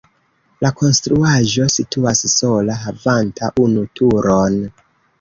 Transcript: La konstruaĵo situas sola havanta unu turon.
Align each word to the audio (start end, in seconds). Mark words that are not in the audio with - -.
La 0.65 0.71
konstruaĵo 0.79 1.69
situas 1.75 2.23
sola 2.39 2.81
havanta 2.89 3.55
unu 3.67 3.89
turon. 4.01 4.63